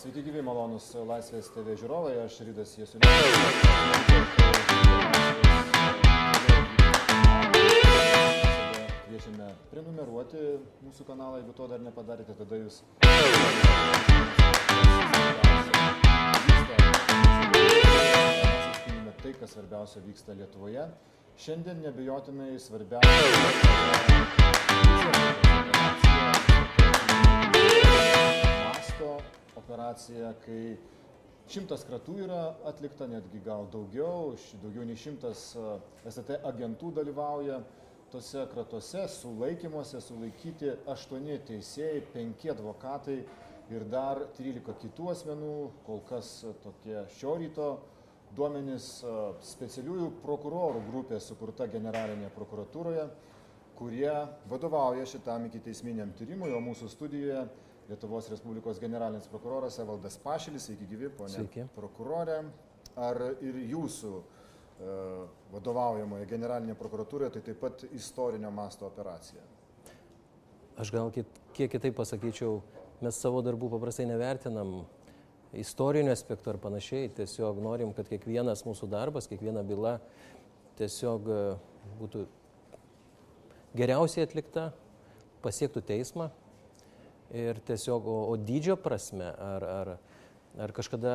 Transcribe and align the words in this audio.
Sveiki 0.00 0.22
gyvi 0.24 0.40
malonus 0.40 0.86
Laisvės 0.96 1.50
TV 1.52 1.74
žiūrovai, 1.76 2.14
aš 2.22 2.38
Rydas 2.46 2.70
Jesulinas. 2.72 3.10
Kviečiame 9.04 9.50
prenumeruoti 9.68 10.40
mūsų 10.86 11.04
kanalą, 11.04 11.42
jeigu 11.42 11.52
to 11.58 11.68
dar 11.74 11.84
nepadarėte, 11.84 12.32
tada 12.38 12.62
jūs 12.62 12.80
tai, 19.20 19.36
kas 19.36 19.52
svarbiausia 19.52 20.00
vyksta 20.06 20.32
Lietuvoje. 20.40 20.88
Šiandien 21.44 21.84
nebejotinai 21.84 22.56
svarbiausia 22.56 24.00
operacija, 29.90 30.34
kai 30.44 30.76
šimtas 31.50 31.82
kratų 31.82 32.20
yra 32.22 32.54
atlikta, 32.68 33.08
netgi 33.10 33.40
gal 33.42 33.66
daugiau, 33.72 34.36
daugiau 34.62 34.84
nei 34.86 34.96
šimtas 34.96 35.56
SAT 36.06 36.44
agentų 36.46 36.92
dalyvauja 36.94 37.60
tose 38.10 38.44
kratuose, 38.52 39.08
sulaikymuose, 39.08 40.00
sulaikyti 40.00 40.76
aštuoni 40.86 41.40
teisėjai, 41.46 42.04
penki 42.12 42.50
advokatai 42.50 43.24
ir 43.70 43.86
dar 43.90 44.28
13 44.38 44.78
kitų 44.82 45.10
asmenų, 45.10 45.54
kol 45.86 46.02
kas 46.06 46.44
tokie 46.62 47.02
šio 47.18 47.34
ryto 47.38 47.70
duomenys 48.34 49.00
specialiųjų 49.42 50.12
prokurorų 50.22 50.84
grupė 50.86 51.18
sukurta 51.22 51.66
generalinėje 51.66 52.30
prokuratūroje, 52.36 53.08
kurie 53.78 54.14
vadovauja 54.50 55.06
šitam 55.06 55.48
iki 55.48 55.62
teisminiam 55.66 56.14
tyrimui, 56.14 56.52
o 56.54 56.62
mūsų 56.62 56.90
studijoje 56.92 57.48
Lietuvos 57.90 58.28
Respublikos 58.30 58.78
generalinis 58.78 59.26
prokuroras 59.26 59.78
Evaldas 59.82 60.14
Pašilis, 60.22 60.68
sveiki 60.68 60.86
gyvi, 60.86 61.08
ponė 61.10 61.40
Sveiki. 61.40 61.64
prokurorė. 61.74 62.36
Ar 63.00 63.18
ir 63.42 63.56
jūsų 63.70 64.10
e, 64.14 64.92
vadovaujamoje 65.50 66.28
generalinėje 66.30 66.76
prokuratūroje 66.78 67.32
tai 67.34 67.42
taip 67.48 67.58
pat 67.62 67.82
istorinio 67.90 68.50
masto 68.54 68.86
operacija? 68.86 69.42
Aš 70.78 70.92
gal 70.94 71.10
kit, 71.14 71.40
kiek 71.56 71.70
kitaip 71.72 71.96
pasakyčiau, 71.98 72.60
mes 73.02 73.18
savo 73.18 73.42
darbų 73.42 73.72
paprastai 73.74 74.06
nevertinam 74.06 74.84
istorinių 75.58 76.12
aspektų 76.14 76.52
ar 76.54 76.60
panašiai, 76.62 77.10
tiesiog 77.16 77.58
norim, 77.62 77.90
kad 77.96 78.06
kiekvienas 78.06 78.62
mūsų 78.68 78.86
darbas, 78.92 79.26
kiekviena 79.30 79.64
byla 79.66 79.96
tiesiog 80.78 81.26
e, 81.26 81.40
būtų 81.98 82.22
geriausiai 83.82 84.28
atlikta, 84.28 84.70
pasiektų 85.42 85.82
teismą 85.90 86.30
ir 87.34 87.60
tiesiog, 87.66 88.06
o, 88.06 88.18
o 88.32 88.36
dydžio 88.36 88.76
prasme, 88.80 89.30
ar, 89.38 89.64
ar, 89.64 89.92
ar 90.58 90.72
kažkada 90.76 91.14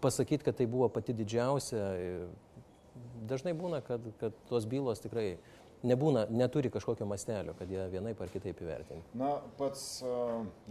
pasakyti, 0.00 0.44
kad 0.44 0.58
tai 0.58 0.66
buvo 0.70 0.88
pati 0.92 1.14
didžiausia, 1.16 1.84
dažnai 3.28 3.54
būna, 3.56 3.80
kad, 3.84 4.04
kad 4.20 4.36
tos 4.50 4.66
bylos 4.68 5.02
tikrai 5.02 5.38
nebūna, 5.86 6.26
neturi 6.30 6.70
kažkokio 6.74 7.06
mastelio, 7.06 7.54
kad 7.58 7.70
jie 7.70 7.84
vienaip 7.92 8.20
ar 8.20 8.30
kitaip 8.32 8.60
įvertinti. 8.62 9.18
Na, 9.18 9.36
pats, 9.58 10.02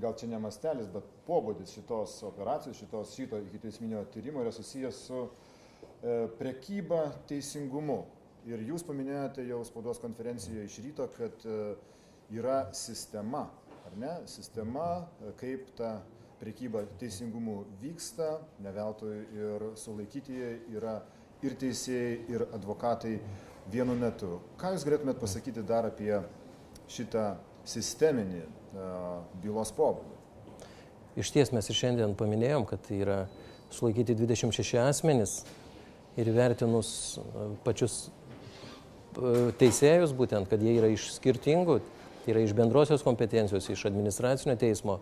gal 0.01 0.15
čia 0.19 0.29
ne 0.31 0.39
mastelis, 0.43 0.89
bet 0.91 1.07
pobūdis 1.27 1.75
šitos 1.77 2.19
operacijos, 2.27 2.79
šitos 2.81 3.15
šito 3.15 3.39
iki 3.45 3.61
teisminio 3.63 4.03
tyrimo 4.13 4.43
yra 4.43 4.51
susijęs 4.55 5.01
su 5.07 5.23
e, 5.23 6.27
prekyba 6.39 7.07
teisingumu. 7.29 8.03
Ir 8.47 8.61
jūs 8.63 8.83
paminėjote 8.87 9.43
jau 9.47 9.59
spaudos 9.67 9.99
konferencijoje 9.99 10.67
iš 10.67 10.77
ryto, 10.85 11.07
kad 11.17 11.47
e, 11.47 11.75
yra 12.33 12.67
sistema, 12.73 13.47
ar 13.85 13.97
ne? 13.97 14.13
Sistema, 14.25 15.07
e, 15.21 15.33
kaip 15.39 15.69
ta 15.77 16.01
prekyba 16.41 16.83
teisingumu 16.99 17.63
vyksta, 17.81 18.37
ne 18.61 18.73
veltui 18.75 19.21
ir 19.35 19.69
sulaikytieji 19.79 20.75
yra 20.77 20.99
ir 21.45 21.55
teisėjai, 21.57 22.13
ir 22.33 22.45
advokatai 22.53 23.15
vienu 23.71 23.95
metu. 23.97 24.37
Ką 24.61 24.73
Jūs 24.75 24.85
galėtumėt 24.85 25.19
pasakyti 25.21 25.63
dar 25.65 25.89
apie 25.89 26.13
šitą 26.89 27.25
sisteminį 27.67 28.43
uh, 28.45 29.25
bylos 29.41 29.73
pobūdį? 29.75 30.15
Iš 31.17 31.33
ties 31.33 31.51
mes 31.53 31.65
ir 31.69 31.77
šiandien 31.77 32.13
paminėjom, 32.17 32.67
kad 32.69 32.85
yra 32.93 33.23
sulaikyti 33.73 34.15
26 34.17 34.77
asmenys 34.81 35.39
ir 36.17 36.29
įvertinus 36.29 36.89
e, 37.17 37.47
pačius 37.65 37.95
e, 38.05 39.49
teisėjus, 39.59 40.13
būtent, 40.17 40.49
kad 40.49 40.61
jie 40.61 40.75
yra 40.77 40.91
iš 40.93 41.09
skirtingų, 41.15 41.79
tai 42.27 42.33
yra 42.33 42.41
iš 42.43 42.51
bendrosios 42.51 43.03
kompetencijos, 43.07 43.69
iš 43.71 43.85
administracinio 43.87 44.57
teismo, 44.59 44.97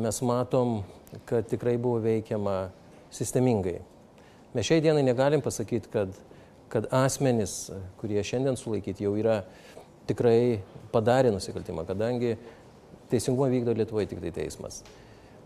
mes 0.00 0.22
matom, 0.24 0.78
kad 1.28 1.44
tikrai 1.44 1.74
buvo 1.76 1.98
veikiama 2.00 2.70
sistemingai. 3.12 3.82
Mes 4.56 4.64
šiai 4.64 4.80
dienai 4.80 5.02
negalim 5.04 5.42
pasakyti, 5.44 5.90
kad, 5.92 6.14
kad 6.72 6.86
asmenys, 6.88 7.66
kurie 8.00 8.24
šiandien 8.24 8.56
sulaikyti, 8.56 9.04
jau 9.04 9.12
yra 9.20 9.42
tikrai 10.08 10.62
padarę 10.88 11.34
nusikaltimą, 11.34 11.84
kadangi 11.84 12.38
teisingumą 13.12 13.50
vykdo 13.52 13.76
Lietuvoje 13.76 14.08
tik 14.14 14.24
tai 14.24 14.32
teismas. 14.40 14.80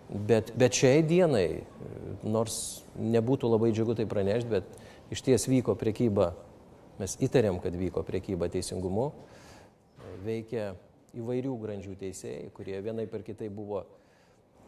Bet, 0.07 0.55
bet 0.55 0.79
šiai 0.79 1.03
dienai, 1.03 1.65
nors 2.23 2.85
nebūtų 2.95 3.51
labai 3.51 3.73
džiugu 3.75 3.99
tai 3.99 4.07
pranešti, 4.07 4.55
bet 4.55 5.11
iš 5.11 5.27
ties 5.27 5.51
vyko 5.51 5.75
priekyba, 5.83 6.31
mes 7.03 7.19
įtariam, 7.19 7.59
kad 7.59 7.75
vyko 7.75 8.07
priekyba 8.07 8.53
teisingumu, 8.55 9.11
veikia 10.23 10.71
įvairių 11.19 11.57
grandžių 11.61 11.97
teisėjai, 12.01 12.51
kurie 12.57 12.79
vienai 12.85 13.07
per 13.11 13.25
kitai 13.27 13.51
buvo 13.53 13.85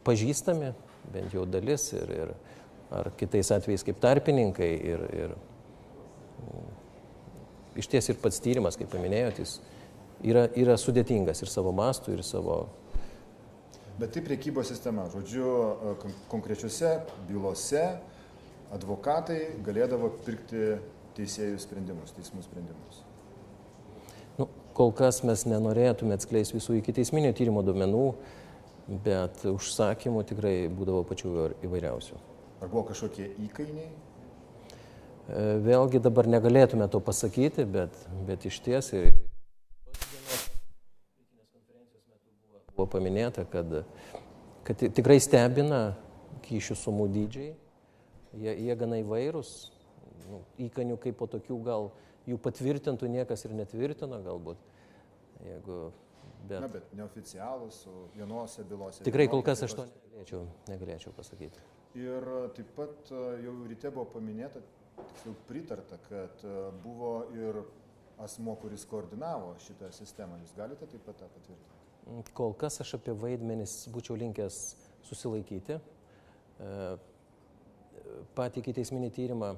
pažįstami, 0.05 0.73
bent 1.15 1.35
jau 1.35 1.47
dalis, 1.49 1.89
ir, 1.97 2.11
ir 2.13 2.35
ar 2.95 3.11
kitais 3.19 3.51
atvejais 3.55 3.85
kaip 3.87 4.01
tarpininkai. 4.03 4.71
Ir, 4.93 5.05
ir, 5.17 5.37
iš 7.81 7.89
ties 7.91 8.11
ir 8.13 8.21
pats 8.23 8.43
tyrimas, 8.45 8.77
kaip 8.79 8.93
paminėjot, 8.93 9.41
jis 9.41 9.57
yra, 10.23 10.47
yra 10.61 10.77
sudėtingas 10.79 11.41
ir 11.43 11.51
savo 11.51 11.73
mastų, 11.75 12.19
ir 12.19 12.27
savo 12.27 12.65
Bet 13.95 14.11
tai 14.11 14.25
priekybos 14.27 14.67
sistema. 14.67 15.05
Žodžiu, 15.07 15.47
kon- 16.03 16.15
konkrečiose 16.27 16.97
bylose 17.29 17.85
advokatai 18.75 19.55
galėdavo 19.63 20.09
pirkti 20.27 20.81
teisėjų 21.15 21.61
sprendimus, 21.63 22.11
teismų 22.17 22.43
sprendimus. 22.43 23.05
Kol 24.75 24.91
kas 24.97 25.21
mes 25.23 25.45
nenorėtume 25.47 26.17
atskleisti 26.17 26.57
visų 26.57 26.81
iki 26.81 26.93
teisminio 26.97 27.31
tyrimo 27.37 27.63
duomenų, 27.63 28.07
bet 29.05 29.45
užsakymų 29.47 30.25
tikrai 30.27 30.55
būdavo 30.69 31.05
pačių 31.07 31.29
įvair- 31.31 31.55
įvairiausių. 31.69 32.19
Ar 32.61 32.69
buvo 32.73 32.83
kažkokie 32.91 33.29
įkainiai? 33.47 33.91
E, 35.29 35.45
Vėlgi 35.65 36.01
dabar 36.03 36.27
negalėtume 36.27 36.89
to 36.91 37.01
pasakyti, 37.01 37.65
bet, 37.65 37.95
bet 38.27 38.45
iš 38.51 38.59
ties 38.67 38.91
ir 38.93 39.13
buvo 42.75 42.89
paminėta, 42.91 43.45
kad, 43.51 43.85
kad 44.67 44.77
ti- 44.81 44.91
tikrai 44.91 45.21
stebina 45.23 45.95
kyšių 46.49 46.77
sumų 46.83 47.07
dydžiai, 47.15 47.53
jie, 48.43 48.55
jie 48.67 48.75
gana 48.77 48.99
įvairūs, 49.05 49.53
nu, 50.29 50.43
įkanių 50.67 50.99
kaip 50.99 51.17
po 51.21 51.29
tokių 51.31 51.61
gal 51.65 51.93
jų 52.29 52.39
patvirtintų 52.45 53.09
niekas 53.13 53.45
ir 53.47 53.55
netvirtino 53.59 54.21
galbūt. 54.25 54.61
Jeigu, 55.45 55.79
bet, 56.49 56.61
Na, 56.63 56.69
bet 56.73 56.93
neoficialūs, 56.97 57.83
su 57.85 57.95
vienose 58.15 58.65
bylose. 58.69 59.05
tikrai 59.05 59.27
kol 59.29 59.43
kas 59.45 59.63
aš 59.67 59.77
to 59.77 59.87
negalėčiau, 59.89 60.45
negalėčiau 60.71 61.13
pasakyti. 61.17 61.63
Ir 62.01 62.27
taip 62.57 62.71
pat 62.75 63.13
e, 63.13 63.23
jau 63.45 63.55
ryte 63.71 63.91
buvo 63.95 64.07
paminėta, 64.17 64.63
tiksliau 64.99 65.37
pritarta, 65.49 65.99
kad 66.09 66.45
e, 66.47 66.55
buvo 66.83 67.13
ir 67.37 67.61
asmo, 68.25 68.55
kuris 68.63 68.87
koordinavo 68.89 69.55
šitą 69.63 69.91
sistemą. 69.95 70.39
Jūs 70.43 70.55
galite 70.57 70.87
taip 70.91 71.05
pat 71.07 71.21
tą 71.23 71.29
patvirtinti? 71.35 71.81
Kol 72.37 72.53
kas 72.61 72.81
aš 72.83 72.97
apie 72.99 73.15
vaidmenis 73.17 73.85
būčiau 73.93 74.17
linkęs 74.21 74.63
susilaikyti. 75.09 75.79
E, 76.61 76.73
Patį 78.37 78.61
iki 78.61 78.73
teisminį 78.77 79.09
tyrimą, 79.17 79.55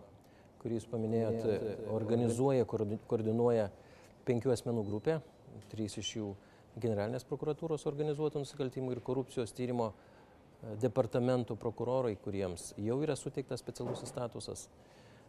kurį 0.67 0.81
jūs 0.81 0.89
paminėjote, 0.91 1.57
organizuoja, 1.95 2.67
koordi- 2.67 2.99
koordinuoja 3.07 3.69
penkių 4.27 4.51
asmenų 4.51 4.83
grupė, 4.89 5.21
trys 5.71 5.95
iš 6.03 6.09
jų 6.19 6.31
generalinės 6.83 7.25
prokuratūros 7.29 7.87
organizuotų 7.87 8.43
nusikaltimų 8.43 8.97
ir 8.97 9.01
korupcijos 9.07 9.55
tyrimo 9.55 9.93
e, 9.93 10.75
departamentų 10.83 11.55
prokurorai, 11.61 12.17
kuriems 12.19 12.73
jau 12.83 12.99
yra 13.05 13.15
suteiktas 13.17 13.63
specialusis 13.63 14.11
statusas. 14.11 14.67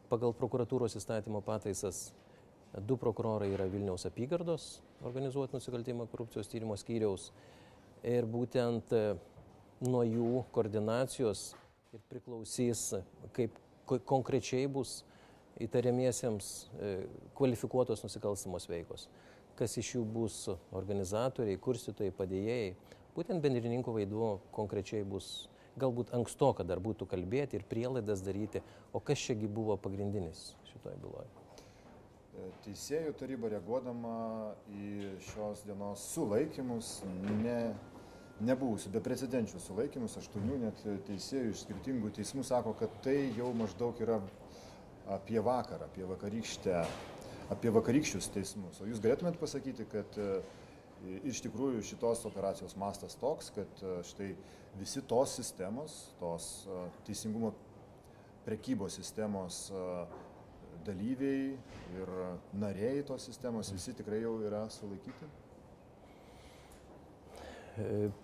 Pagal 0.10 0.34
prokuratūros 0.34 0.98
įstatymo 0.98 1.44
pataisas 1.45 2.07
du 2.88 2.98
prokurorai 3.00 3.51
yra 3.54 3.68
Vilniaus 3.69 4.07
apygardos 4.10 4.80
organizuotų 5.06 5.60
nusikaltimų 5.60 6.07
korupcijos 6.12 6.50
tyrimo 6.51 6.75
skyriaus 6.80 7.30
ir 8.07 8.25
būtent 8.25 8.92
e, 8.98 9.06
nuo 9.86 10.01
jų 10.07 10.42
koordinacijos 10.56 11.51
ir 11.94 12.01
priklausys, 12.10 12.90
kaip 13.38 13.56
ko- 13.88 14.01
konkrečiai 14.04 14.68
bus 14.68 15.04
įtariamiesiems 15.63 16.51
e, 16.77 16.94
kvalifikuotos 17.38 18.04
nusikalstamos 18.06 18.68
veikos. 18.69 19.07
Kas 19.57 19.74
iš 19.81 19.95
jų 19.95 20.04
bus 20.06 20.44
organizatoriai, 20.77 21.57
kurstytojai, 21.62 22.13
padėjėjai, 22.13 22.74
būtent 23.15 23.42
bendrininkų 23.42 23.95
vaidmuo 23.95 24.31
konkrečiai 24.54 25.06
bus 25.07 25.48
galbūt 25.77 26.13
ankstoka 26.18 26.65
dar 26.65 26.81
būtų 26.83 27.07
kalbėti 27.09 27.57
ir 27.57 27.65
prielaidas 27.69 28.24
daryti, 28.25 28.62
o 28.94 29.01
kas 29.01 29.21
čiagi 29.21 29.50
buvo 29.50 29.77
pagrindinis 29.81 30.51
šitoje 30.71 30.98
byloje. 31.04 31.30
Teisėjų 32.68 33.15
taryba 33.18 33.50
reaguodama 33.50 34.18
į 34.69 35.13
šios 35.31 35.63
dienos 35.65 36.04
sulaikymus, 36.13 37.00
ne, 37.42 37.74
nebuvusių 38.45 38.92
beprecedenčių 38.94 39.62
sulaikymus, 39.63 40.19
aštuonių 40.21 40.59
net 40.68 40.83
teisėjų 41.07 41.56
iš 41.56 41.63
skirtingų 41.65 42.12
teismų 42.19 42.45
sako, 42.45 42.75
kad 42.77 42.94
tai 43.06 43.31
jau 43.38 43.50
maždaug 43.57 43.98
yra 44.06 44.19
apie 45.15 45.42
vakarą, 45.44 45.88
apie 45.88 46.07
vakarykštę, 46.09 46.80
apie 47.54 47.74
vakarykščius 47.75 48.31
teismus. 48.33 48.81
O 48.81 48.89
jūs 48.89 49.01
galėtumėt 49.04 49.39
pasakyti, 49.39 49.88
kad 49.92 50.18
Ir 51.06 51.27
iš 51.30 51.42
tikrųjų 51.45 51.83
šitos 51.86 52.24
operacijos 52.27 52.74
mastas 52.80 53.15
toks, 53.21 53.51
kad 53.54 53.81
e, 53.86 53.98
štai 54.07 54.31
visi 54.80 55.04
tos 55.06 55.36
sistemos, 55.38 55.98
tos 56.21 56.65
e, 56.65 56.86
teisingumo 57.06 57.51
prekybos 58.48 58.98
sistemos 58.98 59.68
e, 59.69 59.83
dalyviai 60.88 61.51
ir 62.00 62.13
nariai 62.57 63.04
tos 63.06 63.27
sistemos 63.30 63.69
visi 63.75 63.94
tikrai 63.98 64.24
jau 64.24 64.38
yra 64.48 64.65
sulaikyti? 64.74 65.30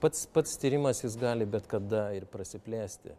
Pats, 0.01 0.24
pats 0.33 0.56
tyrimas 0.57 1.03
jis 1.03 1.13
gali 1.21 1.45
bet 1.45 1.68
kada 1.69 2.07
ir 2.18 2.25
prasiplėsti. 2.25 3.13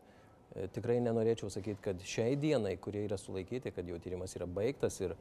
Tikrai 0.55 1.01
nenorėčiau 1.03 1.51
sakyti, 1.51 1.81
kad 1.83 2.03
šiai 2.07 2.37
dienai, 2.39 2.77
kurie 2.79 3.03
yra 3.09 3.19
sulaikyti, 3.19 3.73
kad 3.75 3.89
jau 3.91 3.99
tyrimas 4.03 4.37
yra 4.39 4.47
baigtas 4.47 5.01
ir, 5.03 5.17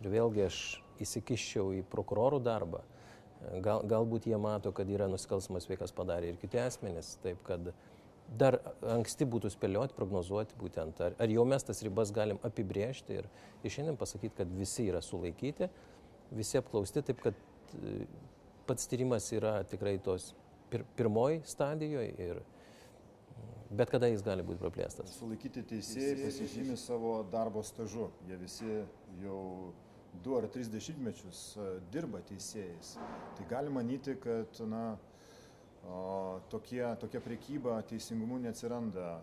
ir 0.00 0.08
vėlgi 0.14 0.46
aš 0.46 0.60
įsikiščiau 1.04 1.74
į 1.76 1.82
prokurorų 1.92 2.40
darbą. 2.46 2.80
Gal, 3.62 3.84
galbūt 3.86 4.26
jie 4.26 4.38
mato, 4.40 4.72
kad 4.74 4.88
yra 4.90 5.06
nusikalstamas 5.10 5.68
veikas 5.70 5.92
padarė 5.94 6.32
ir 6.32 6.40
kiti 6.40 6.58
asmenys, 6.58 7.12
taip 7.22 7.44
kad 7.46 7.68
dar 8.40 8.58
anksti 8.96 9.28
būtų 9.28 9.52
spėlioti, 9.52 9.94
prognozuoti 9.96 10.56
būtent, 10.58 10.98
ar, 11.04 11.14
ar 11.20 11.30
jau 11.32 11.44
mes 11.48 11.64
tas 11.64 11.84
ribas 11.84 12.10
galim 12.14 12.40
apibriežti 12.44 13.20
ir, 13.20 13.28
ir 13.62 13.72
šiandien 13.72 14.00
pasakyti, 14.00 14.34
kad 14.40 14.50
visi 14.58 14.88
yra 14.90 15.04
sulaikyti, 15.04 15.68
visi 16.34 16.58
apklausti, 16.60 17.04
taip 17.08 17.22
kad 17.24 17.38
e, 17.78 17.94
pats 18.68 18.90
tyrimas 18.90 19.30
yra 19.36 19.58
tikrai 19.68 19.96
tos 20.04 20.32
pir, 20.72 20.84
pirmoji 20.98 21.40
stadijoje 21.48 22.10
ir 22.26 22.42
bet 23.70 23.90
kada 23.92 24.08
jis 24.08 24.22
gali 24.24 24.44
būti 24.46 24.62
praplėstas. 24.62 25.12
Sulaikyti 25.18 25.64
teisėjai 25.68 26.16
pasižymi 26.22 26.76
savo 26.80 27.18
darbo 27.32 27.62
stažu, 27.66 28.08
jie 28.28 28.38
visi 28.40 28.70
jau 29.22 29.42
du 30.24 30.36
ar 30.38 30.48
tris 30.52 30.70
dešimtmečius 30.72 31.42
e, 31.56 31.68
dirba 31.92 32.22
teisėjais, 32.28 32.96
tai 33.36 33.46
galima 33.50 33.82
manyti, 33.82 34.16
kad 34.22 34.60
na, 34.66 34.82
o, 35.84 36.40
tokie, 36.52 36.82
tokia 37.02 37.20
priekyba 37.24 37.78
teisingumu 37.90 38.40
neatsiranda 38.42 39.18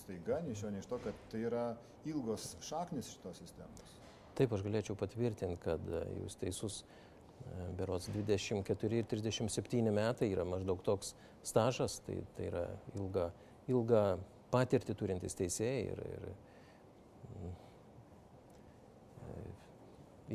staiga, 0.00 0.40
nei 0.44 0.56
iš 0.56 0.64
jo, 0.64 0.72
nei 0.72 0.82
iš 0.82 0.88
to, 0.90 0.98
kad 1.04 1.26
tai 1.32 1.44
yra 1.50 1.66
ilgos 2.08 2.54
šaknis 2.64 3.12
šitos 3.14 3.42
sistemos. 3.42 3.98
Taip, 4.38 4.52
aš 4.56 4.64
galėčiau 4.64 4.96
patvirtinti, 4.98 5.60
kad 5.62 5.84
e, 5.92 6.02
jūs 6.22 6.38
teisus, 6.40 6.80
e, 6.80 7.68
berots 7.78 8.08
24 8.14 9.02
ir 9.02 9.06
37 9.12 9.92
metai 9.94 10.32
yra 10.32 10.48
maždaug 10.48 10.82
toks 10.86 11.14
stažas, 11.46 12.00
tai, 12.06 12.20
tai 12.36 12.48
yra 12.48 12.66
ilga, 12.96 13.28
ilga 13.70 14.04
patirtį 14.50 14.96
turintis 14.98 15.36
teisėjai 15.38 15.82
ir, 15.92 16.00
ir 16.10 17.50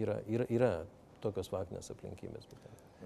yra, 0.04 0.20
yra, 0.28 0.48
yra 0.52 0.72
tokios 1.24 1.50
faktinės 1.52 1.92
aplinkybės. 1.94 2.48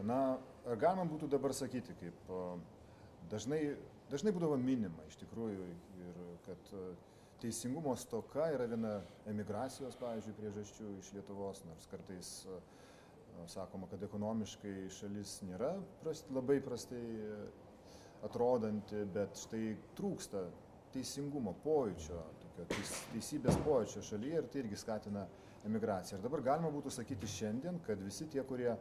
Na, 0.06 0.38
ar 0.68 0.80
galima 0.80 1.06
būtų 1.10 1.30
dabar 1.32 1.54
sakyti, 1.56 1.96
kaip 2.00 2.32
dažnai, 3.32 3.62
dažnai 4.12 4.34
būdavo 4.36 4.58
minima 4.62 5.06
iš 5.10 5.20
tikrųjų 5.24 5.70
ir 6.06 6.20
kad 6.48 6.74
teisingumo 7.40 7.96
stoka 8.00 8.50
yra 8.54 8.68
viena 8.68 8.98
emigracijos, 9.32 9.96
pavyzdžiui, 10.00 10.36
priežasčių 10.40 10.92
iš 11.00 11.14
Lietuvos, 11.16 11.64
nors 11.68 11.88
kartais 11.92 12.34
sakoma, 13.48 13.88
kad 13.92 14.04
ekonomiškai 14.04 14.90
šalis 14.92 15.38
nėra 15.48 15.78
prast, 16.04 16.28
labai 16.36 16.60
prastai 16.64 17.04
atrodanti, 18.26 19.04
bet 19.14 19.38
štai 19.40 19.76
trūksta 19.98 20.46
teisingumo 20.94 21.54
pojūčio, 21.64 22.20
tokio 22.44 22.66
teis, 22.74 22.94
teisybės 23.14 23.60
pojūčio 23.66 24.04
šalyje 24.10 24.42
ir 24.42 24.50
tai 24.52 24.64
irgi 24.64 24.80
skatina 24.82 25.26
emigraciją. 25.68 26.20
Ir 26.20 26.26
dabar 26.26 26.44
galima 26.46 26.72
būtų 26.74 26.94
sakyti 26.94 27.30
šiandien, 27.30 27.80
kad 27.86 28.02
visi 28.04 28.28
tie, 28.32 28.44
kurie 28.48 28.72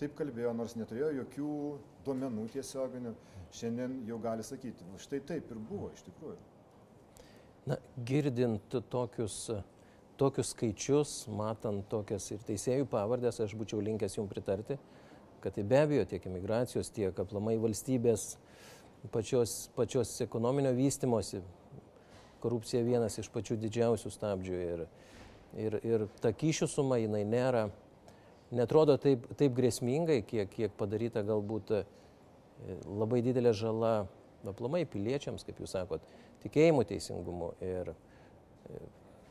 taip 0.00 0.16
kalbėjo, 0.18 0.52
nors 0.56 0.76
neturėjo 0.76 1.12
jokių 1.22 1.52
duomenų 2.06 2.50
tiesioginių, 2.54 3.14
šiandien 3.56 4.02
jau 4.08 4.18
gali 4.22 4.44
sakyti, 4.46 4.84
štai 5.00 5.22
taip 5.26 5.50
ir 5.50 5.62
buvo 5.70 5.90
iš 5.94 6.04
tikrųjų. 6.06 6.36
Na, 7.66 7.78
girdint 8.06 8.76
tokius, 8.92 9.48
tokius 10.20 10.52
skaičius, 10.54 11.14
matant 11.34 11.88
tokias 11.90 12.28
ir 12.30 12.44
teisėjų 12.46 12.86
pavardės, 12.92 13.40
aš 13.42 13.56
būčiau 13.58 13.80
linkęs 13.82 14.20
jums 14.20 14.30
pritarti, 14.30 14.76
kad 15.42 15.56
tai 15.56 15.64
be 15.66 15.80
abejo 15.80 16.04
tiek 16.12 16.28
imigracijos, 16.28 16.92
tiek 16.94 17.18
aplamai 17.22 17.56
valstybės 17.62 18.36
pačios, 19.12 19.68
pačios 19.76 20.14
ekonominio 20.24 20.72
vystimosi 20.76 21.42
korupcija 22.42 22.84
vienas 22.86 23.18
iš 23.18 23.28
pačių 23.32 23.56
didžiausių 23.62 24.12
stabdžių. 24.12 24.62
Ir, 24.70 24.86
Ir, 25.56 25.78
ir 25.88 26.04
ta 26.20 26.34
kyšių 26.36 26.66
suma 26.68 26.98
jinai 27.00 27.22
nėra, 27.24 27.68
netrodo 28.52 28.98
taip, 29.00 29.24
taip 29.40 29.54
grėsmingai, 29.56 30.18
kiek, 30.28 30.50
kiek 30.52 30.74
padaryta 30.76 31.22
galbūt 31.24 31.72
e, 31.78 31.82
labai 32.84 33.22
didelė 33.24 33.54
žala 33.56 33.92
aplamai 34.46 34.82
piliečiams, 34.90 35.46
kaip 35.46 35.62
jūs 35.62 35.72
sakot, 35.72 36.04
tikėjimų 36.42 36.84
teisingumu. 36.90 37.54
Ir 37.64 37.88
e, 37.94 38.82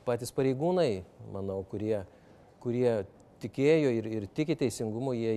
patys 0.07 0.33
pareigūnai, 0.33 1.03
manau, 1.35 1.59
kurie, 1.69 1.99
kurie 2.63 3.03
tikėjo 3.43 3.93
ir, 3.99 4.09
ir 4.21 4.27
tiki 4.33 4.57
teisingumu, 4.57 5.13
jie, 5.13 5.35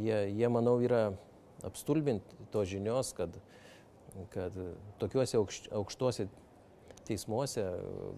jie, 0.00 0.18
jie, 0.32 0.48
manau, 0.48 0.78
yra 0.80 1.10
apstulbinti 1.66 2.46
to 2.54 2.64
žinios, 2.68 3.12
kad, 3.16 3.36
kad 4.34 4.56
tokiuose 5.02 5.40
aukštuose 5.78 6.28
teismuose 7.06 7.64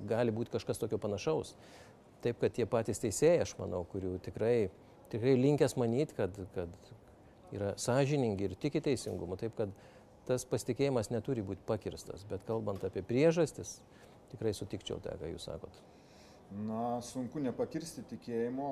gali 0.09 0.35
būti 0.35 0.55
kažkas 0.55 0.81
tokio 0.81 0.99
panašaus. 1.01 1.55
Taip, 2.25 2.41
kad 2.41 2.55
tie 2.57 2.65
patys 2.69 3.03
teisėjai, 3.03 3.43
aš 3.45 3.55
manau, 3.59 3.83
kurių 3.93 4.17
tikrai, 4.25 4.71
tikrai 5.13 5.35
linkęs 5.37 5.77
manyti, 5.81 6.17
kad, 6.17 6.39
kad 6.55 6.93
yra 7.55 7.75
sąžiningi 7.81 8.49
ir 8.49 8.57
tiki 8.61 8.81
teisingumu. 8.85 9.37
Taip, 9.41 9.57
kad 9.59 9.75
tas 10.29 10.47
pasitikėjimas 10.49 11.13
neturi 11.13 11.45
būti 11.45 11.65
pakirstas. 11.69 12.25
Bet 12.31 12.47
kalbant 12.49 12.85
apie 12.87 13.05
priežastis, 13.05 13.77
tikrai 14.33 14.55
sutikčiau 14.57 15.03
tą, 15.05 15.19
ką 15.21 15.35
jūs 15.35 15.51
sakot. 15.51 15.83
Na, 16.65 17.01
sunku 17.05 17.43
nepakirsti 17.43 18.05
tikėjimo 18.09 18.71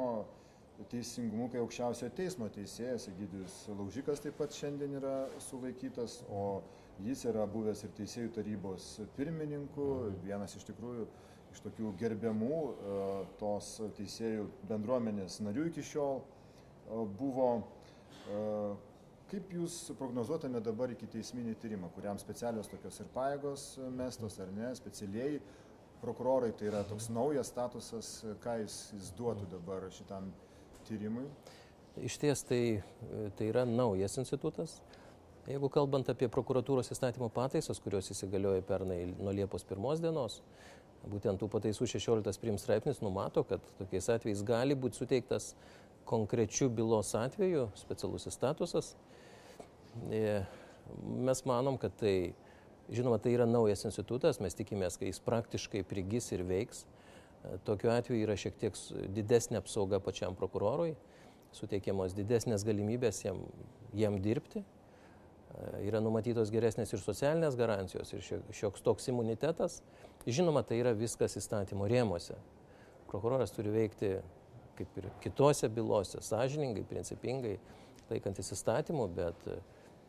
teisingumu, 0.90 1.48
kai 1.52 1.60
aukščiausiojo 1.62 2.12
teismo 2.16 2.48
teisėjas 2.52 3.08
Egidijus 3.12 3.56
Laužikas 3.70 4.22
taip 4.24 4.38
pat 4.40 4.54
šiandien 4.56 4.98
yra 5.00 5.16
sulaikytas, 5.50 6.20
o 6.30 6.62
Jis 7.00 7.24
yra 7.26 7.46
buvęs 7.48 7.80
ir 7.86 7.92
teisėjų 7.96 8.30
tarybos 8.36 8.86
pirmininku, 9.16 9.86
vienas 10.22 10.52
iš 10.58 10.66
tikrųjų 10.68 11.06
iš 11.52 11.62
tokių 11.64 11.92
gerbiamų 12.00 12.58
e, 12.58 12.98
tos 13.40 13.70
teisėjų 13.96 14.44
bendruomenės 14.68 15.40
narių 15.42 15.66
iki 15.70 15.84
šiol 15.88 16.20
e, 16.20 17.00
buvo. 17.18 17.48
E, 18.28 18.44
kaip 19.32 19.50
Jūs 19.56 19.80
prognozuotumėte 19.96 20.68
dabar 20.68 20.92
iki 20.92 21.08
teisminį 21.10 21.56
tyrimą, 21.62 21.88
kuriam 21.96 22.20
specialios 22.20 22.68
tokios 22.68 23.00
ir 23.00 23.10
paėgos 23.14 23.66
mestos 23.96 24.36
ar 24.44 24.52
ne, 24.52 24.70
specialiai 24.76 25.40
prokurorai, 26.02 26.52
tai 26.52 26.68
yra 26.68 26.82
toks 26.84 27.08
naujas 27.14 27.48
statusas, 27.50 28.12
ką 28.44 28.58
jis, 28.60 28.78
jis 28.98 29.12
duotų 29.16 29.48
dabar 29.54 29.88
šitam 29.96 30.28
tyrimui? 30.88 31.26
Iš 32.00 32.16
ties 32.22 32.44
tai, 32.48 32.62
tai 33.36 33.50
yra 33.50 33.66
naujas 33.68 34.16
institutas. 34.20 34.78
Jeigu 35.48 35.66
kalbant 35.74 36.06
apie 36.08 36.28
prokuratūros 36.30 36.92
įstatymo 36.94 37.26
pataisas, 37.34 37.80
kurios 37.82 38.12
įsigalioja 38.14 38.62
pernai 38.64 39.00
nuo 39.10 39.32
Liepos 39.34 39.66
1 39.66 40.02
dienos, 40.04 40.38
būtent 41.10 41.40
tų 41.42 41.48
pataisų 41.50 41.88
16 41.96 42.38
prim 42.40 42.58
straipsnis 42.62 43.02
numato, 43.02 43.42
kad 43.42 43.64
tokiais 43.80 44.06
atvejais 44.14 44.44
gali 44.46 44.76
būti 44.78 45.00
suteiktas 45.02 45.52
konkrečių 46.08 46.68
bylos 46.70 47.10
atveju 47.18 47.68
specialusis 47.78 48.38
statusas. 48.38 48.92
E, 50.10 50.42
mes 51.26 51.42
manom, 51.48 51.78
kad 51.78 51.94
tai, 51.98 52.32
žinoma, 52.92 53.18
tai 53.22 53.34
yra 53.34 53.46
naujas 53.48 53.82
institutas, 53.88 54.40
mes 54.42 54.56
tikimės, 54.58 54.98
kad 55.00 55.10
jis 55.10 55.22
praktiškai 55.26 55.82
prigis 55.90 56.30
ir 56.34 56.46
veiks. 56.46 56.86
Tokiu 57.66 57.90
atveju 57.90 58.22
yra 58.22 58.36
šiek 58.38 58.54
tiek 58.60 58.76
didesnė 59.16 59.58
apsauga 59.58 59.98
pačiam 60.02 60.36
prokurorui, 60.38 60.92
suteikiamos 61.56 62.14
didesnės 62.14 62.62
galimybės 62.64 63.24
jam, 63.24 63.42
jam 63.98 64.20
dirbti 64.22 64.62
E, 65.52 65.84
yra 65.88 66.00
numatytos 66.00 66.50
geresnės 66.52 66.92
ir 66.94 67.02
socialinės 67.02 67.56
garantijos, 67.58 68.12
ir 68.14 68.24
šioks 68.56 68.84
toks 68.84 69.08
imunitetas. 69.12 69.80
Žinoma, 70.26 70.62
tai 70.66 70.78
yra 70.80 70.94
viskas 70.96 71.36
įstatymo 71.40 71.88
rėmose. 71.90 72.38
Prokuroras 73.10 73.52
turi 73.52 73.72
veikti 73.74 74.14
kaip 74.78 74.96
ir 74.98 75.08
kitose 75.20 75.68
bylose, 75.68 76.22
sąžiningai, 76.24 76.84
principingai, 76.88 77.58
laikantis 78.10 78.54
įstatymų, 78.56 79.08
bet 79.18 79.48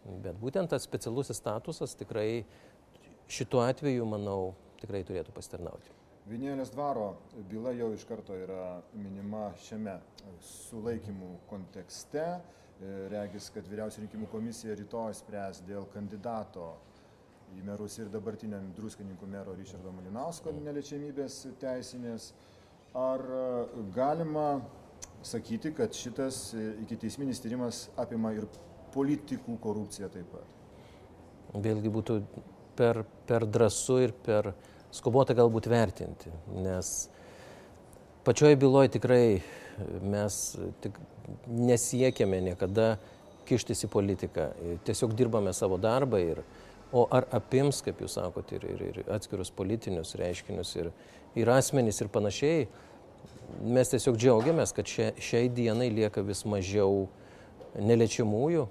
Bet 0.03 0.35
būtent 0.35 0.67
tas 0.67 0.83
specialusis 0.83 1.37
statusas 1.39 1.93
tikrai 1.95 2.43
šituo 3.31 3.61
atveju, 3.63 4.03
manau, 4.03 4.49
tikrai 4.81 4.99
turėtų 5.07 5.31
pasitarnauti. 5.31 5.93
Vinėlės 6.24 6.70
dvaro 6.72 7.18
byla 7.51 7.74
jau 7.75 7.89
iš 7.92 8.06
karto 8.08 8.36
yra 8.39 8.80
minima 8.96 9.50
šiame 9.65 9.98
sulaikymų 10.48 11.34
kontekste. 11.50 12.24
E, 12.24 12.92
regis, 13.12 13.50
kad 13.51 13.68
vyriausia 13.68 14.06
rinkimų 14.06 14.30
komisija 14.32 14.77
rytoj 14.80 15.18
spręs 15.20 15.60
dėl 15.68 15.84
kandidato 15.92 16.70
į 17.58 17.65
merus 17.68 18.00
ir 18.00 18.08
dabartiniam 18.12 18.72
druskininkų 18.77 19.27
mero 19.30 19.53
Ryšardo 19.58 19.92
Malinausko 19.94 20.56
neliečiamybės 20.63 21.42
teisinės. 21.60 22.32
Ar 22.96 23.24
e, 23.27 23.44
galima 23.96 24.48
sakyti, 25.27 25.74
kad 25.75 25.92
šitas 25.92 26.53
e, 26.56 26.70
iki 26.86 27.01
teisminis 27.03 27.44
tyrimas 27.44 27.89
apima 28.00 28.32
ir 28.38 28.48
politikų 28.96 29.60
korupciją 29.60 30.08
taip 30.13 30.32
pat? 30.32 30.60
Vėlgi 31.68 31.92
būtų 31.94 32.22
per, 32.80 33.03
per 33.27 33.44
drąsu 33.44 34.00
ir 34.08 34.15
per 34.24 34.53
skubota 34.93 35.35
galbūt 35.38 35.67
vertinti, 35.71 36.31
nes 36.53 36.93
pačioje 38.25 38.59
byloje 38.62 38.93
tikrai 38.97 39.25
mes 40.03 40.39
tik 40.83 41.00
nesiekėme 41.47 42.41
niekada 42.43 42.97
kištis 43.47 43.85
į 43.88 43.89
politiką, 43.91 44.47
tiesiog 44.88 45.15
dirbame 45.17 45.53
savo 45.55 45.79
darbą 45.81 46.21
ir, 46.21 46.43
o 46.93 47.07
ar 47.12 47.25
apims, 47.33 47.81
kaip 47.83 48.03
jūs 48.03 48.19
sakote, 48.19 48.59
ir, 48.59 48.67
ir, 48.69 48.83
ir 49.01 49.12
atskirus 49.12 49.51
politinius 49.55 50.13
reiškinius, 50.19 50.75
ir, 50.77 50.91
ir 51.39 51.50
asmenys 51.50 52.03
ir 52.03 52.12
panašiai, 52.13 52.67
mes 53.63 53.91
tiesiog 53.91 54.17
džiaugiamės, 54.19 54.73
kad 54.75 54.89
šia, 54.89 55.09
šiai 55.17 55.50
dienai 55.51 55.89
lieka 55.93 56.23
vis 56.25 56.43
mažiau 56.50 57.07
neliečiamųjų. 57.79 58.67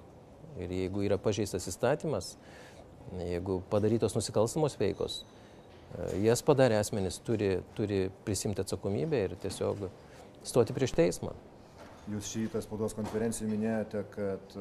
Ir 0.60 0.72
jeigu 0.76 1.04
yra 1.06 1.16
pažeistas 1.16 1.64
įstatymas, 1.70 2.34
jeigu 3.16 3.62
padarytos 3.72 4.12
nusikalstamos 4.14 4.76
veikos, 4.80 5.22
jas 6.22 6.42
padarę 6.42 6.78
asmenys 6.80 7.18
turi, 7.26 7.56
turi 7.76 8.06
prisimti 8.24 8.62
atsakomybę 8.64 9.24
ir 9.26 9.36
tiesiog 9.42 9.86
stoti 10.44 10.74
prieš 10.76 10.94
teismą. 10.98 11.34
Jūs 12.10 12.32
šitą 12.32 12.62
spaudos 12.64 12.96
konferenciją 12.98 13.50
minėjote, 13.50 14.02
kad 14.14 14.56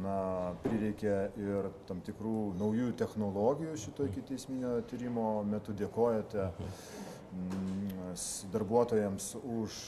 na, 0.00 0.54
prireikė 0.64 1.16
ir 1.40 1.68
tam 1.88 2.00
tikrų 2.06 2.54
naujų 2.58 2.92
technologijų 2.98 3.76
šito 3.78 4.08
iki 4.08 4.24
teisminio 4.30 4.78
tyrimo 4.90 5.42
metu. 5.48 5.74
Dėkojate 5.76 6.48
mm, 6.48 8.14
darbuotojams 8.54 9.28
už 9.42 9.82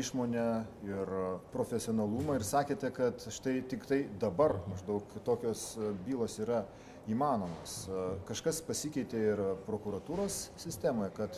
išmonę 0.00 0.48
ir 0.88 1.14
profesionalumą 1.54 2.40
ir 2.40 2.46
sakėte, 2.48 2.90
kad 2.94 3.28
štai 3.32 3.60
tik 3.70 3.86
tai 3.88 4.02
dabar 4.20 4.58
maždaug 4.72 5.16
tokios 5.28 5.68
bylos 6.08 6.40
yra 6.42 6.64
įmanomas. 7.10 7.86
Kažkas 8.28 8.62
pasikeitė 8.66 9.20
ir 9.32 9.42
prokuratūros 9.66 10.46
sistemoje, 10.60 11.12
kad 11.16 11.36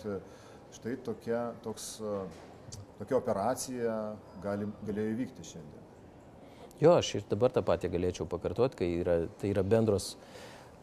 štai 0.76 0.96
tokia, 1.04 1.42
toks, 1.64 1.98
tokia 3.00 3.18
operacija 3.18 3.98
gali, 4.44 4.68
galėjo 4.88 5.14
įvykti 5.14 5.46
šiandien. 5.52 5.84
Jo, 6.78 6.94
aš 7.00 7.16
ir 7.18 7.24
dabar 7.26 7.50
tą 7.50 7.64
patį 7.66 7.90
galėčiau 7.90 8.28
pakartoti, 8.30 8.78
kai 8.78 8.88
yra, 9.00 9.20
tai 9.40 9.50
yra 9.50 9.64
bendros, 9.66 10.12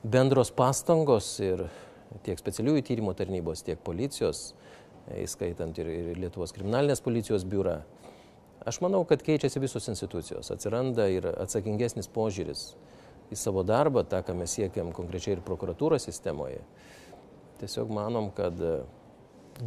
bendros 0.03 0.51
pastangos 0.51 1.29
ir 1.39 1.67
tiek 2.25 2.39
specialiųjų 2.39 2.83
tyrimo 2.89 3.13
tarnybos, 3.15 3.63
tiek 3.63 3.79
policijos, 3.83 4.49
įskaitant 5.15 5.77
ir, 5.79 5.91
ir 5.91 6.19
Lietuvos 6.19 6.51
kriminalinės 6.55 7.01
policijos 7.05 7.45
biurą. 7.47 7.79
Aš 8.65 8.81
manau, 8.81 9.03
kad 9.07 9.23
keičiasi 9.23 9.61
visos 9.61 9.87
institucijos, 9.91 10.49
atsiranda 10.51 11.05
ir 11.13 11.29
atsakingesnis 11.31 12.09
požiūris 12.11 12.71
į 13.31 13.37
savo 13.39 13.63
darbą, 13.65 14.05
tą, 14.07 14.21
ką 14.25 14.35
mes 14.37 14.53
siekiam 14.57 14.91
konkrečiai 14.95 15.37
ir 15.37 15.43
prokuratūros 15.45 16.05
sistemoje. 16.07 16.61
Tiesiog 17.61 17.91
manom, 17.93 18.29
kad 18.35 18.59
e, 18.61 18.77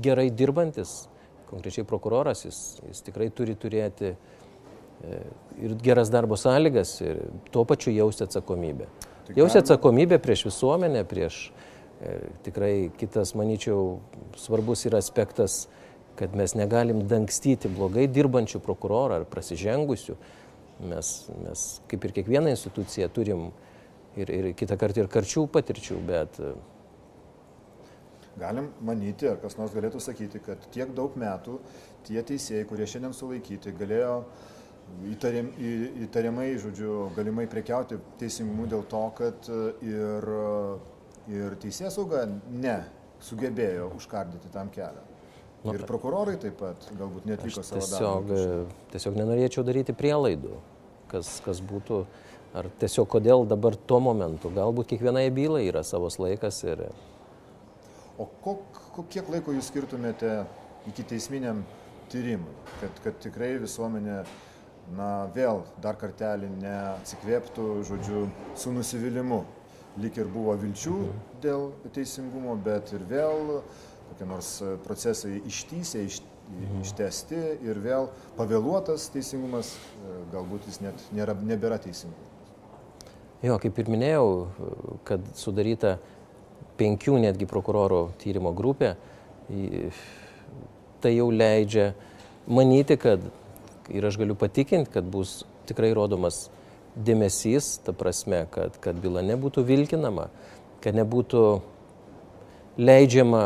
gerai 0.05 0.29
dirbantis, 0.31 1.09
konkrečiai 1.49 1.87
prokuroras, 1.89 2.45
jis, 2.45 2.59
jis 2.89 3.03
tikrai 3.07 3.31
turi 3.35 3.57
turėti 3.59 4.13
e, 4.13 5.21
ir 5.65 5.77
geras 5.83 6.13
darbo 6.13 6.37
sąlygas 6.39 6.99
ir 7.05 7.23
tuo 7.53 7.65
pačiu 7.69 7.95
jausti 7.95 8.27
atsakomybę. 8.29 8.89
Tai 9.29 9.37
jausti 9.37 9.63
atsakomybę 9.63 10.21
prieš 10.25 10.47
visuomenę, 10.51 11.05
prieš 11.09 11.49
e, 11.49 12.19
tikrai 12.47 12.91
kitas, 13.01 13.35
manyčiau, 13.39 13.99
svarbus 14.37 14.87
yra 14.89 15.01
aspektas, 15.03 15.67
kad 16.19 16.35
mes 16.37 16.55
negalim 16.59 17.05
dangstyti 17.09 17.71
blogai 17.71 18.09
dirbančių 18.11 18.61
prokurorą 18.65 19.21
ar 19.21 19.27
prasižengusių, 19.31 20.17
Mes, 20.79 21.09
mes 21.43 21.63
kaip 21.91 22.05
ir 22.07 22.13
kiekviena 22.21 22.53
institucija 22.55 23.09
turim 23.11 23.49
ir, 24.17 24.31
ir 24.31 24.53
kitą 24.59 24.77
kartą 24.79 25.03
ir 25.03 25.09
karčių 25.11 25.49
patirčių, 25.55 26.03
bet... 26.07 26.39
E, 26.39 26.53
Galim 28.39 28.69
manyti, 28.87 29.27
ar 29.27 29.41
kas 29.43 29.57
nors 29.59 29.73
galėtų 29.75 29.99
sakyti, 29.99 30.39
kad 30.45 30.63
tiek 30.71 30.93
daug 30.95 31.17
metų 31.19 31.57
tie 32.07 32.23
teisėjai, 32.23 32.69
kurie 32.71 32.87
šiandien 32.87 33.17
sulaikyti, 33.19 33.73
galėjo 33.81 34.13
įtariam, 35.11 35.51
įtariamai, 36.07 36.53
žodžiu, 36.63 37.09
galimai 37.19 37.49
prekiauti 37.51 37.99
teisingumu 38.23 38.69
dėl 38.71 38.87
to, 38.93 39.03
kad 39.19 39.51
e, 39.51 39.61
ir, 39.91 40.31
ir 41.35 41.59
teisės 41.65 41.99
sauga 41.99 42.29
ne 42.55 42.79
sugebėjo 43.27 43.91
užkardyti 43.99 44.55
tam 44.55 44.71
kelią. 44.71 45.18
Nu, 45.65 45.75
ir 45.75 45.83
prokurorai 45.89 46.37
taip 46.39 46.61
pat 46.61 46.85
galbūt 46.95 47.27
netliko 47.27 47.65
savo 47.67 47.83
tiesiog, 47.83 48.29
darbo. 48.31 48.77
Tiesiog 48.93 49.17
nenorėčiau 49.19 49.65
daryti 49.67 49.95
prielaidų, 49.97 50.55
kas, 51.11 51.33
kas 51.43 51.63
būtų, 51.67 52.05
ar 52.59 52.69
tiesiog 52.79 53.09
kodėl 53.11 53.43
dabar 53.51 53.75
tuo 53.91 53.99
momentu, 54.05 54.53
galbūt 54.55 54.93
kiekvienai 54.93 55.27
bylai 55.35 55.65
yra 55.67 55.83
savas 55.87 56.21
laikas. 56.23 56.63
Ir... 56.63 56.85
O 58.23 58.29
kok, 58.45 58.83
kiek 59.11 59.27
laiko 59.35 59.57
jūs 59.57 59.73
skirtumėte 59.73 60.45
iki 60.91 61.07
teisminiam 61.11 61.65
tyrimui, 62.13 62.55
kad, 62.79 63.03
kad 63.05 63.19
tikrai 63.27 63.57
visuomenė, 63.59 64.23
na, 64.95 65.11
vėl 65.35 65.65
dar 65.83 65.99
kartelį 66.01 66.49
neatsikvėptų, 66.63 67.69
žodžiu, 67.91 68.27
su 68.57 68.73
nusivylimu. 68.73 69.43
Lik 69.99 70.21
ir 70.21 70.29
buvo 70.31 70.53
vilčių 70.55 70.95
mhm. 70.95 71.23
dėl 71.43 71.65
teisingumo, 71.91 72.55
bet 72.63 72.93
ir 72.95 73.03
vėl 73.11 73.59
kokie 74.11 74.29
nors 74.29 74.51
e, 74.63 74.75
procesai 74.85 75.39
ištysė, 75.49 76.05
iš, 76.09 76.21
mhm. 76.51 76.83
ištesti 76.87 77.41
ir 77.67 77.81
vėl 77.85 78.09
pavėluotas 78.39 79.09
teisingumas, 79.15 79.75
e, 79.77 80.19
galbūt 80.35 80.69
jis 80.71 80.81
net 80.85 81.09
nėra, 81.17 81.37
nebėra 81.39 81.81
teisingumas. 81.83 82.35
Jo, 83.45 83.55
kaip 83.63 83.77
ir 83.79 83.91
minėjau, 83.93 84.31
kad 85.07 85.23
sudaryta 85.39 86.01
penkių 86.79 87.21
netgi 87.23 87.47
prokuroro 87.47 88.09
tyrimo 88.19 88.51
grupė, 88.51 88.97
tai 90.99 91.13
jau 91.15 91.29
leidžia 91.31 91.93
manyti, 92.51 92.97
kad 92.99 93.23
ir 93.95 94.05
aš 94.05 94.19
galiu 94.19 94.35
patikinti, 94.39 94.91
kad 94.91 95.07
bus 95.07 95.45
tikrai 95.69 95.93
rodomas 95.97 96.49
dėmesys, 96.99 97.77
ta 97.85 97.95
prasme, 97.97 98.43
kad, 98.53 98.77
kad 98.83 98.99
byla 99.01 99.23
nebūtų 99.27 99.65
vilkinama, 99.69 100.29
kad 100.83 100.97
nebūtų 100.99 101.45
leidžiama 102.79 103.45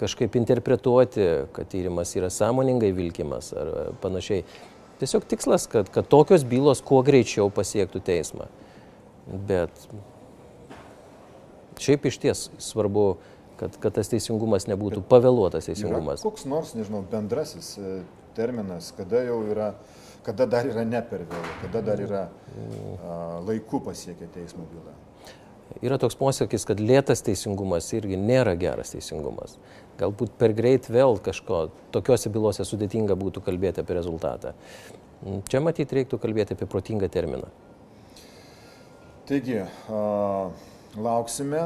kažkaip 0.00 0.36
interpretuoti, 0.36 1.26
kad 1.52 1.68
tyrimas 1.72 2.12
yra 2.18 2.30
sąmoningai 2.32 2.92
vilkimas 2.96 3.52
ar 3.56 3.72
panašiai. 4.02 4.44
Tiesiog 5.00 5.24
tikslas, 5.24 5.64
kad, 5.70 5.88
kad 5.88 6.08
tokios 6.12 6.44
bylos 6.44 6.82
kuo 6.84 7.00
greičiau 7.04 7.48
pasiektų 7.54 8.02
teismą. 8.04 8.50
Bet 9.48 9.72
šiaip 11.80 12.04
iš 12.10 12.18
ties 12.20 12.42
svarbu, 12.60 13.06
kad, 13.60 13.76
kad 13.80 13.96
tas 13.96 14.12
teisingumas 14.12 14.68
nebūtų 14.68 15.02
pavėluotas 15.08 15.70
teisingumas. 15.70 16.24
Koks 16.24 16.44
nors, 16.48 16.74
nežinau, 16.76 17.00
bendrasis 17.08 17.72
e, 17.80 18.00
terminas, 18.36 18.92
kada 18.96 19.22
jau 19.24 19.40
yra, 19.48 19.72
kada 20.26 20.46
dar 20.50 20.68
yra 20.68 20.84
ne 20.84 21.00
per 21.06 21.24
vėlų, 21.28 21.54
kada 21.64 21.82
dar 21.90 22.04
yra 22.04 22.22
a, 22.28 23.14
laiku 23.46 23.80
pasiekę 23.84 24.28
teismo 24.34 24.68
bylą. 24.70 24.96
Yra 25.80 25.96
toks 26.02 26.16
posakis, 26.18 26.66
kad 26.68 26.80
lėtas 26.82 27.22
teisingumas 27.24 27.88
irgi 27.96 28.18
nėra 28.20 28.56
geras 28.58 28.92
teisingumas. 28.94 29.56
Galbūt 30.00 30.34
per 30.40 30.54
greit 30.56 30.88
vėl 30.90 31.20
kažko 31.22 31.68
tokiuose 31.94 32.32
bylose 32.32 32.66
sudėtinga 32.66 33.16
būtų 33.20 33.44
kalbėti 33.46 33.84
apie 33.84 33.96
rezultatą. 33.96 34.54
Čia 35.48 35.60
matyti 35.62 36.00
reiktų 36.00 36.18
kalbėti 36.20 36.56
apie 36.56 36.68
protingą 36.68 37.08
terminą. 37.12 37.48
Taigi, 39.28 39.62
uh 39.88 40.70
lauksime 40.98 41.62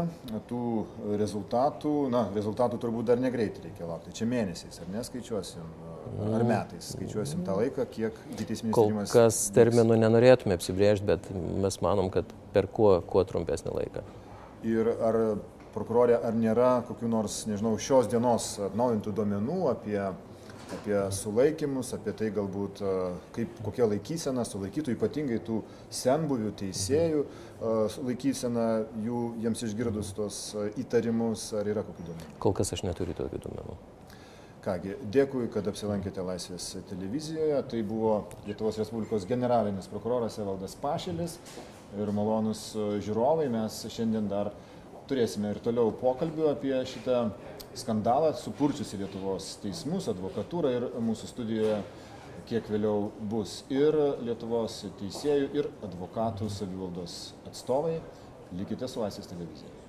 tų 0.49 0.85
rezultatų. 1.21 1.95
Na, 2.13 2.27
rezultatų 2.35 2.81
turbūt 2.83 3.09
dar 3.09 3.23
negreit 3.23 3.59
reikia 3.63 3.89
laukti. 3.89 4.13
Čia 4.17 4.29
mėnesiais, 4.29 4.81
ar 4.83 4.91
neskaičiuosim, 4.93 5.71
ar 6.27 6.43
mm. 6.43 6.51
metais 6.51 6.91
skaičiuosim 6.95 7.45
tą 7.47 7.57
laiką, 7.61 7.87
kiek 7.95 8.21
iki 8.35 8.49
teisminis 8.51 8.77
tyrimas. 8.77 9.15
Kol 9.15 9.25
kas 9.25 9.41
terminų 9.57 9.99
nenorėtume 10.03 10.59
apsibrėžti, 10.59 11.09
bet 11.09 11.31
mes 11.65 11.81
manom, 11.85 12.13
kad 12.15 12.29
per 12.57 12.69
kuo, 12.69 12.99
kuo 13.09 13.25
trumpesnį 13.29 13.75
laiką. 13.79 14.05
Ir 14.69 14.93
ar 14.93 15.21
prokurorė, 15.75 16.19
ar 16.23 16.37
nėra 16.39 16.77
kokių 16.89 17.11
nors, 17.11 17.43
nežinau, 17.51 17.75
šios 17.83 18.09
dienos 18.13 18.55
atnaujintų 18.69 19.15
duomenų 19.17 19.59
apie 19.73 19.99
apie 20.73 20.97
sulaikymus, 21.13 21.93
apie 21.97 22.15
tai 22.17 22.31
galbūt 22.35 22.81
kaip, 23.37 23.59
kokia 23.67 23.89
laikysena 23.91 24.45
sulaikytų, 24.49 24.95
ypatingai 24.97 25.41
tų 25.45 25.61
senbuvių 25.93 26.55
teisėjų 26.63 27.25
laikysena, 28.05 28.69
jų, 29.05 29.21
jiems 29.45 29.67
išgirdus 29.69 30.15
tos 30.17 30.41
įtarimus, 30.81 31.51
ar 31.59 31.69
yra 31.75 31.85
kokių 31.87 32.09
duomenų? 32.09 32.33
Kol 32.43 32.57
kas 32.57 32.75
aš 32.77 32.85
neturiu 32.89 33.17
tokių 33.19 33.43
duomenų. 33.47 33.77
Kągi, 34.65 34.95
dėkui, 35.13 35.51
kad 35.53 35.67
apsilankėte 35.69 36.23
Laisvės 36.25 36.71
televizijoje. 36.89 37.59
Tai 37.69 37.81
buvo 37.85 38.15
Lietuvos 38.47 38.79
Respublikos 38.81 39.27
generalinis 39.29 39.91
prokuroras 39.93 40.39
Evaldas 40.41 40.73
Pašėlis 40.81 41.35
ir 42.01 42.13
malonus 42.17 42.71
žiūrovai. 43.05 43.51
Mes 43.53 43.83
šiandien 43.93 44.31
dar 44.31 44.55
turėsime 45.11 45.53
ir 45.53 45.61
toliau 45.61 45.93
pokalbių 46.01 46.49
apie 46.55 46.79
šitą 46.89 47.27
skandalą, 47.79 48.33
supurčiusi 48.39 48.99
Lietuvos 49.01 49.55
teismus, 49.63 50.09
advokatūrą 50.13 50.73
ir 50.75 50.89
mūsų 51.03 51.31
studijoje 51.31 51.79
kiek 52.49 52.69
vėliau 52.71 53.09
bus 53.31 53.63
ir 53.73 53.97
Lietuvos 54.25 54.83
teisėjų, 55.01 55.49
ir 55.57 55.71
advokatų 55.87 56.51
savivaldos 56.53 57.33
atstovai. 57.49 57.99
Likite 58.55 58.89
su 58.91 59.03
Laisvės 59.03 59.31
televizija. 59.31 59.84